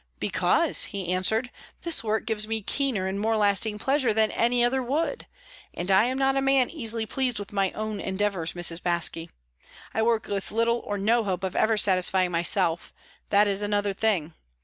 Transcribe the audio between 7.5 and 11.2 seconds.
my own endeavours, Mrs. Baske. I work with little or